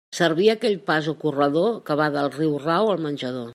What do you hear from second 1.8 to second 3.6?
que va del riurau al menjador.